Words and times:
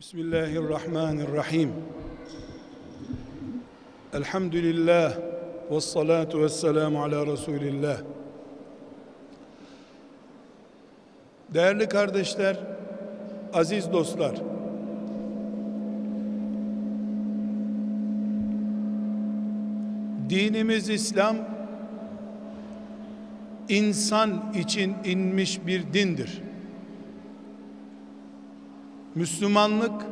Bismillahirrahmanirrahim. 0.00 1.72
Elhamdülillah 4.12 5.16
ve 5.70 5.80
salatu 5.80 6.42
ve 6.42 6.48
selamu 6.48 7.02
ala 7.02 7.26
Resulillah. 7.26 7.98
Değerli 11.54 11.88
kardeşler, 11.88 12.56
aziz 13.52 13.92
dostlar. 13.92 14.34
Dinimiz 20.30 20.88
İslam 20.88 21.36
insan 23.68 24.52
için 24.54 24.94
inmiş 25.04 25.66
bir 25.66 25.92
dindir. 25.92 26.49
Müslümanlık 29.14 30.02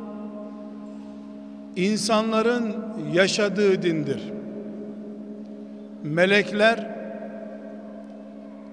insanların 1.77 2.77
yaşadığı 3.13 3.83
dindir. 3.83 4.23
Melekler 6.03 6.99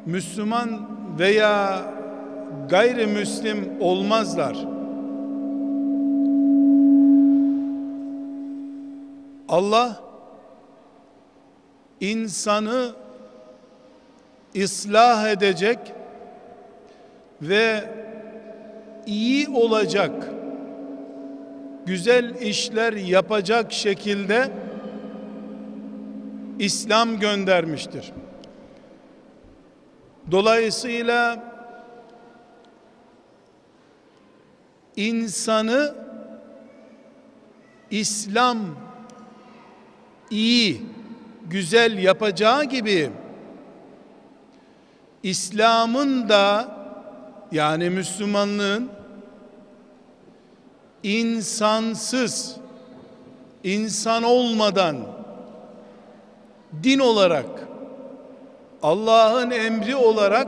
Müslüman 0.05 0.89
veya 1.19 1.85
gayrimüslim 2.69 3.77
olmazlar. 3.79 4.57
Allah 9.49 10.01
insanı 12.01 12.91
ıslah 14.63 15.29
edecek 15.29 15.79
ve 17.41 17.83
iyi 19.05 19.49
olacak, 19.49 20.29
güzel 21.85 22.41
işler 22.41 22.93
yapacak 22.93 23.71
şekilde 23.71 24.51
İslam 26.59 27.19
göndermiştir. 27.19 28.11
Dolayısıyla 30.31 31.43
insanı 34.95 35.95
İslam 37.91 38.57
iyi, 40.29 40.81
güzel 41.49 41.97
yapacağı 41.97 42.63
gibi 42.63 43.09
İslam'ın 45.23 46.29
da 46.29 46.74
yani 47.55 47.89
Müslümanlığın 47.89 48.89
insansız 51.03 52.55
insan 53.63 54.23
olmadan 54.23 54.97
din 56.83 56.99
olarak 56.99 57.45
Allah'ın 58.83 59.51
emri 59.51 59.95
olarak 59.95 60.47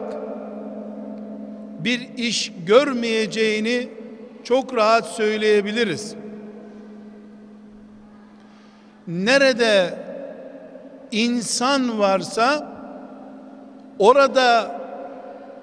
bir 1.79 2.09
iş 2.17 2.51
görmeyeceğini 2.65 3.89
çok 4.43 4.75
rahat 4.75 5.05
söyleyebiliriz. 5.05 6.15
Nerede 9.07 9.99
insan 11.11 11.99
varsa 11.99 12.77
orada 13.99 14.77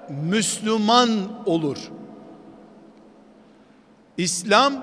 Müslüman 0.09 1.09
olur. 1.45 1.77
İslam 4.17 4.73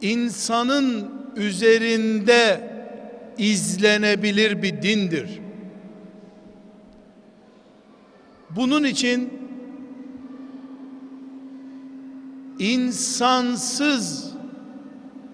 insanın 0.00 1.10
üzerinde 1.36 2.70
izlenebilir 3.38 4.62
bir 4.62 4.82
dindir. 4.82 5.40
Bunun 8.50 8.84
için 8.84 9.32
insansız 12.58 14.30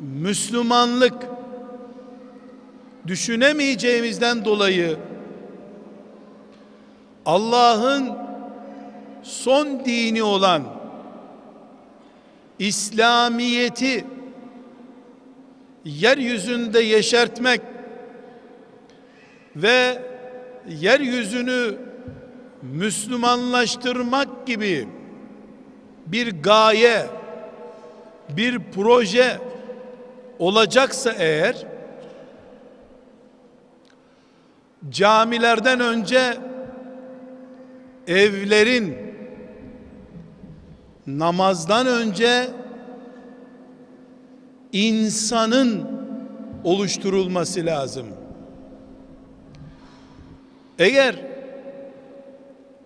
Müslümanlık 0.01 1.15
düşünemeyeceğimizden 3.06 4.45
dolayı 4.45 4.97
Allah'ın 7.27 8.19
son 9.23 9.85
dini 9.85 10.23
olan 10.23 10.63
İslamiyeti 12.59 14.05
yeryüzünde 15.85 16.81
yeşertmek 16.81 17.61
ve 19.57 20.03
yeryüzünü 20.69 21.79
Müslümanlaştırmak 22.63 24.47
gibi 24.47 24.89
bir 26.07 26.43
gaye, 26.43 27.07
bir 28.29 28.59
proje 28.75 29.39
olacaksa 30.39 31.13
eğer 31.13 31.67
camilerden 34.91 35.81
önce 35.81 36.46
evlerin 38.06 38.97
namazdan 41.06 41.87
önce 41.87 42.49
insanın 44.72 45.84
oluşturulması 46.65 47.66
lazım. 47.66 48.06
Eğer 50.78 51.16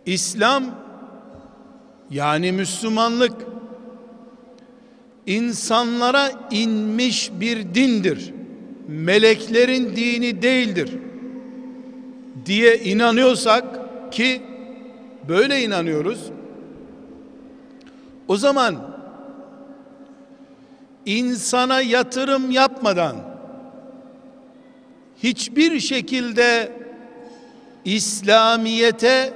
İslam 0.06 0.64
yani 2.10 2.52
Müslümanlık 2.52 3.32
insanlara 5.26 6.30
inmiş 6.50 7.30
bir 7.40 7.74
dindir. 7.74 8.34
Meleklerin 8.88 9.96
dini 9.96 10.42
değildir 10.42 10.90
diye 12.46 12.78
inanıyorsak 12.78 13.64
ki 14.12 14.42
böyle 15.30 15.62
inanıyoruz. 15.62 16.30
O 18.28 18.36
zaman 18.36 18.96
insana 21.06 21.80
yatırım 21.80 22.50
yapmadan 22.50 23.16
hiçbir 25.22 25.80
şekilde 25.80 26.72
İslamiyete 27.84 29.32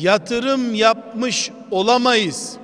yatırım 0.00 0.74
yapmış 0.74 1.50
olamayız. 1.70 2.56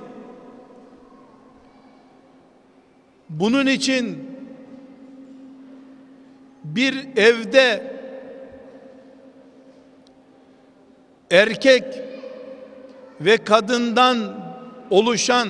Bunun 3.29 3.67
için 3.67 4.29
bir 6.63 7.17
evde 7.17 7.93
erkek 11.31 12.12
ve 13.21 13.37
kadından 13.37 14.17
oluşan 14.89 15.49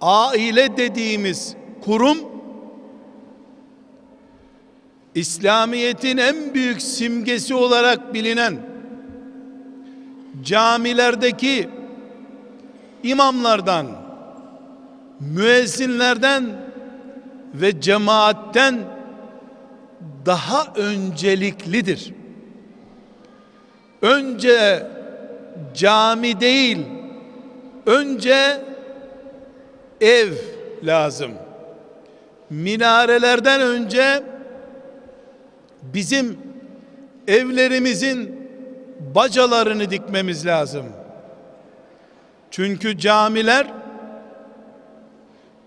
aile 0.00 0.76
dediğimiz 0.76 1.56
kurum 1.84 2.18
İslamiyet'in 5.14 6.16
en 6.16 6.54
büyük 6.54 6.82
simgesi 6.82 7.54
olarak 7.54 8.14
bilinen 8.14 8.56
camilerdeki 10.42 11.68
imamlardan, 13.02 13.86
müezzinlerden 15.20 16.44
ve 17.54 17.80
cemaatten 17.80 18.78
daha 20.26 20.72
önceliklidir. 20.76 22.12
Önce 24.02 24.86
cami 25.74 26.40
değil, 26.40 26.78
önce 27.86 28.60
ev 30.00 30.32
lazım. 30.82 31.30
Minarelerden 32.50 33.60
önce 33.60 34.22
bizim 35.82 36.38
evlerimizin 37.28 38.48
bacalarını 39.14 39.90
dikmemiz 39.90 40.46
lazım. 40.46 40.86
Çünkü 42.50 42.98
camiler 42.98 43.66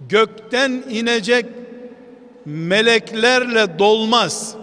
gökten 0.10 0.84
inecek 0.90 1.46
meleklerle 2.46 3.80
dolmaz. 3.80 4.56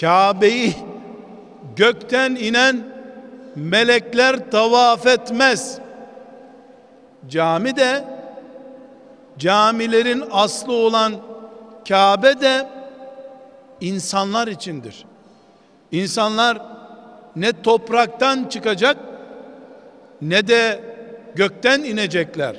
Kabe'yi 0.00 0.74
gökten 1.76 2.34
inen 2.34 2.99
melekler 3.60 4.50
tavaf 4.50 5.06
etmez. 5.06 5.78
Cami 7.28 7.76
de 7.76 8.04
camilerin 9.38 10.24
aslı 10.30 10.72
olan 10.72 11.14
Kabe 11.88 12.40
de 12.40 12.68
insanlar 13.80 14.48
içindir. 14.48 15.04
İnsanlar 15.92 16.58
ne 17.36 17.62
topraktan 17.62 18.44
çıkacak 18.44 18.96
ne 20.22 20.48
de 20.48 20.80
gökten 21.34 21.80
inecekler. 21.80 22.56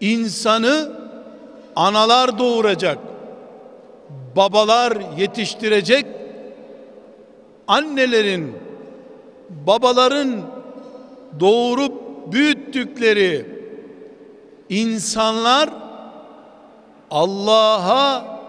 İnsanı 0.00 0.92
analar 1.76 2.38
doğuracak, 2.38 2.98
babalar 4.36 4.98
yetiştirecek, 5.18 6.06
annelerin, 7.68 8.61
babaların 9.66 10.42
doğurup 11.40 11.92
büyüttükleri 12.32 13.46
insanlar 14.68 15.70
Allah'a 17.10 18.40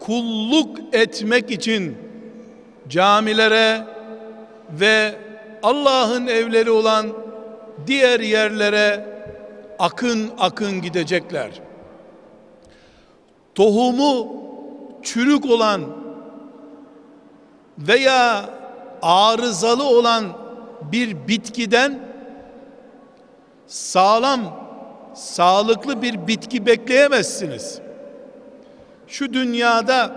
kulluk 0.00 0.78
etmek 0.92 1.50
için 1.50 1.96
camilere 2.88 3.84
ve 4.72 5.14
Allah'ın 5.62 6.26
evleri 6.26 6.70
olan 6.70 7.06
diğer 7.86 8.20
yerlere 8.20 9.06
akın 9.78 10.30
akın 10.38 10.82
gidecekler. 10.82 11.50
Tohumu 13.54 14.28
çürük 15.02 15.46
olan 15.46 15.80
veya 17.78 18.50
arızalı 19.02 19.84
olan 19.84 20.24
bir 20.92 21.28
bitkiden 21.28 21.98
sağlam, 23.66 24.40
sağlıklı 25.14 26.02
bir 26.02 26.26
bitki 26.26 26.66
bekleyemezsiniz. 26.66 27.80
Şu 29.06 29.32
dünyada 29.32 30.12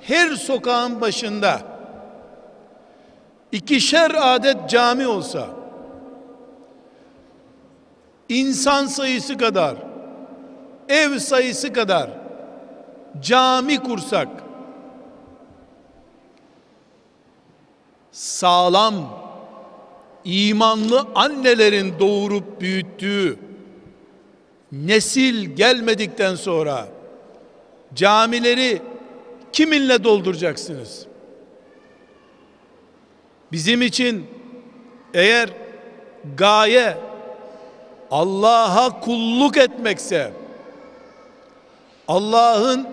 her 0.00 0.30
sokağın 0.30 1.00
başında 1.00 1.58
ikişer 3.52 4.12
adet 4.18 4.70
cami 4.70 5.06
olsa 5.06 5.46
insan 8.28 8.86
sayısı 8.86 9.38
kadar 9.38 9.74
ev 10.88 11.18
sayısı 11.18 11.72
kadar 11.72 12.10
cami 13.20 13.78
kursak 13.78 14.28
sağlam 18.14 18.94
imanlı 20.24 21.06
annelerin 21.14 21.94
doğurup 22.00 22.60
büyüttüğü 22.60 23.38
nesil 24.72 25.56
gelmedikten 25.56 26.34
sonra 26.34 26.88
camileri 27.94 28.82
kiminle 29.52 30.04
dolduracaksınız? 30.04 31.06
Bizim 33.52 33.82
için 33.82 34.26
eğer 35.14 35.50
gaye 36.36 36.98
Allah'a 38.10 39.00
kulluk 39.00 39.56
etmekse 39.56 40.32
Allah'ın 42.08 42.88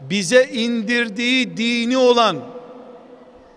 bize 0.00 0.44
indirdiği 0.44 1.56
dini 1.56 1.98
olan 1.98 2.55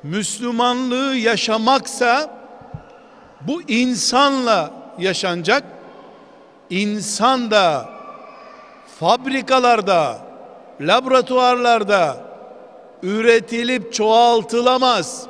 Müslümanlığı 0.04 1.16
yaşamaksa 1.16 2.40
bu 3.42 3.62
insanla 3.62 4.72
yaşanacak. 5.00 5.64
İnsan 6.70 7.52
da 7.52 7.90
fabrikalarda, 9.00 10.18
laboratuvarlarda 10.82 12.18
üretilip 13.04 13.94
çoğaltılamaz. 13.94 15.28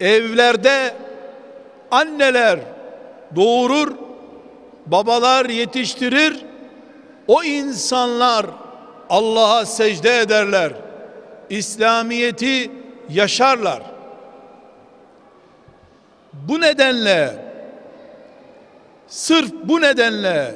Evlerde 0.00 0.94
anneler 1.90 2.60
doğurur, 3.36 3.92
babalar 4.86 5.46
yetiştirir. 5.46 6.44
O 7.28 7.42
insanlar 7.42 8.46
Allah'a 9.10 9.66
secde 9.66 10.18
ederler. 10.18 10.72
İslamiyeti 11.50 12.79
yaşarlar. 13.12 13.82
Bu 16.32 16.60
nedenle 16.60 17.34
sırf 19.08 19.52
bu 19.64 19.80
nedenle 19.80 20.54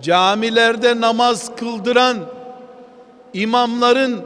camilerde 0.00 1.00
namaz 1.00 1.56
kıldıran 1.56 2.16
imamların 3.34 4.20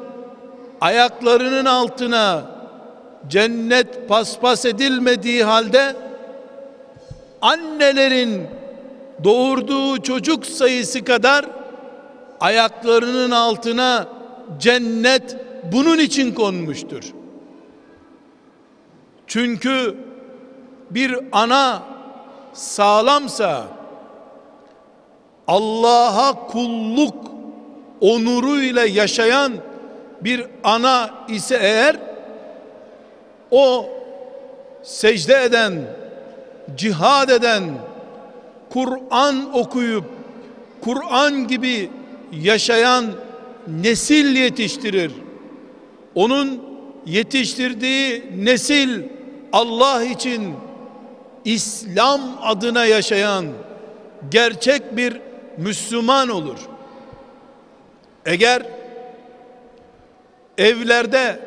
ayaklarının 0.81 1.65
altına 1.65 2.43
cennet 3.29 4.09
paspas 4.09 4.65
edilmediği 4.65 5.45
halde 5.45 5.97
annelerin 7.43 8.47
doğurduğu 9.25 10.03
çocuk 10.03 10.47
sayısı 10.47 11.05
kadar 11.05 11.47
ayaklarının 12.41 13.31
altına 13.31 14.07
cennet 14.59 15.37
bunun 15.73 15.99
için 15.99 16.35
konmuştur. 16.35 17.05
Çünkü 19.37 19.97
bir 20.91 21.19
ana 21.33 21.83
sağlamsa 22.53 23.67
Allah'a 25.49 26.47
kulluk 26.47 27.15
onuruyla 28.01 28.85
yaşayan 28.85 29.53
bir 30.21 30.47
ana 30.65 31.11
ise 31.29 31.59
eğer 31.61 31.97
o 33.51 33.87
secde 34.83 35.45
eden, 35.45 35.75
cihad 36.77 37.29
eden, 37.29 37.65
Kur'an 38.71 39.55
okuyup 39.55 40.05
Kur'an 40.81 41.49
gibi 41.49 41.91
yaşayan 42.33 43.05
nesil 43.83 44.37
yetiştirir. 44.37 45.13
Onun 46.15 46.63
yetiştirdiği 47.07 48.23
nesil 48.37 49.16
Allah 49.53 50.05
için 50.05 50.55
İslam 51.45 52.21
adına 52.43 52.85
yaşayan 52.87 53.47
gerçek 54.31 54.97
bir 54.97 55.21
Müslüman 55.57 56.29
olur. 56.29 56.59
Eğer 58.27 58.63
evlerde 60.59 61.41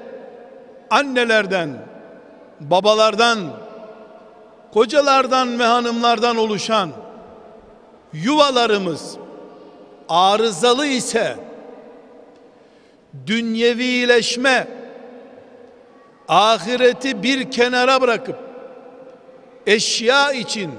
annelerden, 0.90 1.70
babalardan, 2.60 3.40
kocalardan 4.74 5.60
ve 5.60 5.64
hanımlardan 5.64 6.38
oluşan 6.38 6.90
yuvalarımız 8.14 9.18
arızalı 10.10 10.86
ise 10.86 11.36
dünyevileşme 13.28 14.68
ahireti 16.30 17.24
bir 17.24 17.52
kenara 17.52 18.02
bırakıp 18.02 18.36
eşya 19.68 20.32
için 20.32 20.72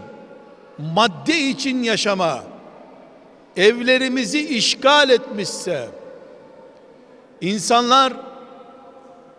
madde 0.78 1.38
için 1.38 1.83
yaşama 1.83 2.42
evlerimizi 3.57 4.49
işgal 4.49 5.11
etmişse 5.11 5.88
insanlar 7.40 8.12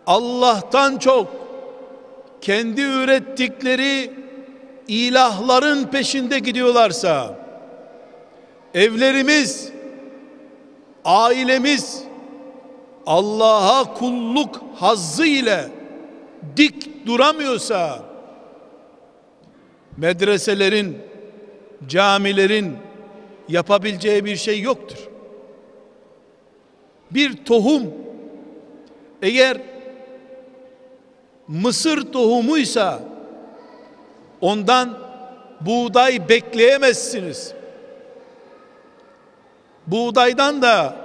Allah'tan 0.06 0.98
çok 0.98 1.28
kendi 2.40 2.80
ürettikleri 2.80 4.10
ilahların 4.88 5.84
peşinde 5.84 6.38
gidiyorlarsa 6.38 7.38
evlerimiz 8.74 9.68
ailemiz 11.04 12.02
Allah'a 13.06 13.94
kulluk 13.94 14.60
hazzı 14.80 15.26
ile 15.26 15.81
dik 16.56 17.06
duramıyorsa 17.06 18.02
medreselerin, 19.96 20.98
camilerin 21.88 22.76
yapabileceği 23.48 24.24
bir 24.24 24.36
şey 24.36 24.60
yoktur. 24.60 24.98
Bir 27.10 27.44
tohum 27.44 27.94
eğer 29.22 29.56
mısır 31.48 32.12
tohumuysa 32.12 33.00
ondan 34.40 34.98
buğday 35.60 36.28
bekleyemezsiniz. 36.28 37.54
Buğdaydan 39.86 40.62
da 40.62 40.96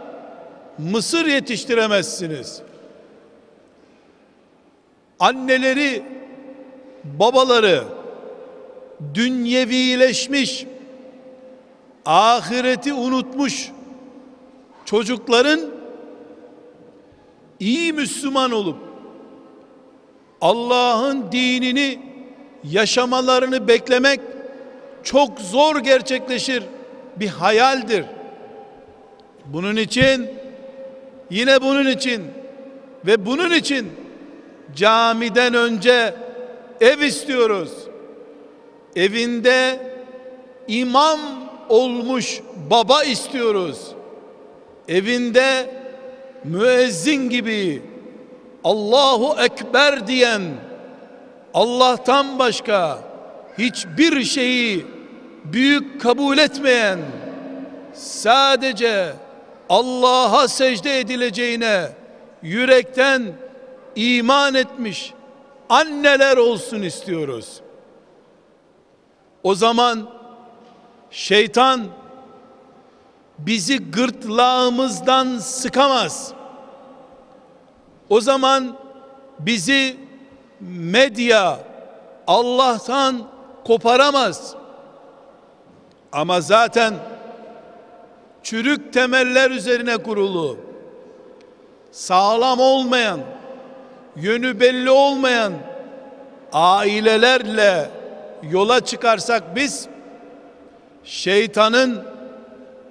mısır 0.77 1.25
yetiştiremezsiniz. 1.25 2.61
Anneleri, 5.19 6.03
babaları 7.03 7.83
dünyevileşmiş, 9.13 10.65
ahireti 12.05 12.93
unutmuş 12.93 13.71
çocukların 14.85 15.61
iyi 17.59 17.93
Müslüman 17.93 18.51
olup 18.51 18.77
Allah'ın 20.41 21.31
dinini 21.31 21.99
yaşamalarını 22.63 23.67
beklemek 23.67 24.19
çok 25.03 25.39
zor 25.39 25.79
gerçekleşir 25.79 26.63
bir 27.15 27.27
hayaldir. 27.27 28.05
Bunun 29.45 29.75
için 29.75 30.29
yine 31.29 31.61
bunun 31.61 31.87
için 31.87 32.23
ve 33.05 33.25
bunun 33.25 33.51
için 33.51 33.91
camiden 34.75 35.53
önce 35.53 36.15
ev 36.81 36.99
istiyoruz. 36.99 37.71
Evinde 38.95 39.79
imam 40.67 41.19
olmuş 41.69 42.41
baba 42.69 43.03
istiyoruz. 43.03 43.87
Evinde 44.87 45.69
müezzin 46.43 47.29
gibi 47.29 47.81
Allahu 48.63 49.41
Ekber 49.41 50.07
diyen 50.07 50.41
Allah'tan 51.53 52.39
başka 52.39 52.99
hiçbir 53.57 54.23
şeyi 54.23 54.85
büyük 55.43 56.01
kabul 56.01 56.37
etmeyen 56.37 56.99
sadece 57.93 59.13
Allah'a 59.69 60.47
secde 60.47 60.99
edileceğine 60.99 61.87
yürekten 62.41 63.23
iman 63.97 64.55
etmiş 64.55 65.13
anneler 65.69 66.37
olsun 66.37 66.81
istiyoruz. 66.81 67.61
O 69.43 69.55
zaman 69.55 70.09
şeytan 71.11 71.81
bizi 73.39 73.91
gırtlağımızdan 73.91 75.37
sıkamaz. 75.37 76.33
O 78.09 78.21
zaman 78.21 78.77
bizi 79.39 79.97
medya 80.61 81.59
Allah'tan 82.27 83.23
koparamaz. 83.65 84.55
Ama 86.11 86.41
zaten 86.41 86.93
çürük 88.43 88.93
temeller 88.93 89.51
üzerine 89.51 89.97
kurulu, 89.97 90.57
sağlam 91.91 92.59
olmayan, 92.59 93.19
yönü 94.21 94.59
belli 94.59 94.89
olmayan 94.89 95.53
ailelerle 96.53 97.89
yola 98.51 98.85
çıkarsak 98.85 99.55
biz 99.55 99.87
şeytanın 101.03 102.03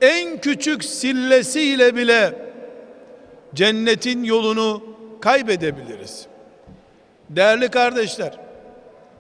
en 0.01 0.41
küçük 0.41 0.85
sillesiyle 0.85 1.97
bile 1.97 2.39
cennetin 3.55 4.25
yolunu 4.25 4.83
kaybedebiliriz. 5.21 6.27
Değerli 7.31 7.69
kardeşler, 7.69 8.39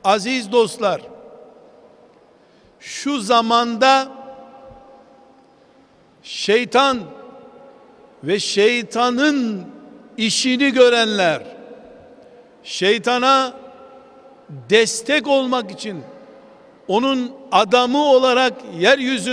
aziz 0.04 0.52
dostlar, 0.52 1.00
şu 2.80 3.20
zamanda 3.20 4.08
şeytan 6.22 7.00
ve 8.24 8.38
şeytanın 8.38 9.66
işini 10.16 10.72
görenler 10.72 11.55
şeytana 12.66 13.52
destek 14.70 15.26
olmak 15.26 15.70
için 15.70 16.02
onun 16.88 17.32
adamı 17.52 17.98
olarak 18.04 18.52
yeryüzünde 18.78 19.16